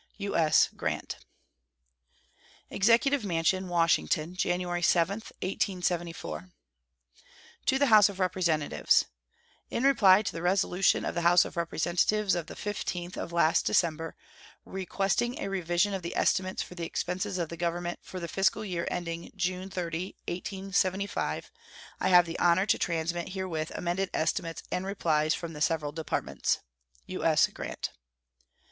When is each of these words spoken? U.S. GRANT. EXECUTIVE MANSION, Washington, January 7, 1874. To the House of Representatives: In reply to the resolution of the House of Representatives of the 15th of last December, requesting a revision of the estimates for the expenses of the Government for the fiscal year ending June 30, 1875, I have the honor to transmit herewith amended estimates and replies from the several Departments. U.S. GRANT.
U.S. 0.17 0.67
GRANT. 0.75 1.17
EXECUTIVE 2.71 3.23
MANSION, 3.23 3.67
Washington, 3.67 4.33
January 4.35 4.81
7, 4.81 5.17
1874. 5.43 6.49
To 7.67 7.77
the 7.77 7.85
House 7.85 8.09
of 8.09 8.19
Representatives: 8.19 9.05
In 9.69 9.83
reply 9.83 10.23
to 10.23 10.31
the 10.31 10.41
resolution 10.41 11.05
of 11.05 11.13
the 11.13 11.21
House 11.21 11.45
of 11.45 11.55
Representatives 11.55 12.33
of 12.33 12.47
the 12.47 12.55
15th 12.55 13.15
of 13.15 13.31
last 13.31 13.67
December, 13.67 14.15
requesting 14.65 15.37
a 15.39 15.49
revision 15.49 15.93
of 15.93 16.01
the 16.01 16.15
estimates 16.15 16.63
for 16.63 16.73
the 16.73 16.83
expenses 16.83 17.37
of 17.37 17.49
the 17.49 17.55
Government 17.55 17.99
for 18.01 18.19
the 18.19 18.27
fiscal 18.27 18.65
year 18.65 18.87
ending 18.89 19.31
June 19.35 19.69
30, 19.69 20.15
1875, 20.27 21.51
I 21.99 22.07
have 22.07 22.25
the 22.25 22.39
honor 22.39 22.65
to 22.65 22.79
transmit 22.79 23.29
herewith 23.33 23.69
amended 23.75 24.09
estimates 24.15 24.63
and 24.71 24.83
replies 24.83 25.35
from 25.35 25.53
the 25.53 25.61
several 25.61 25.91
Departments. 25.91 26.57
U.S. 27.05 27.45
GRANT. 27.45 27.91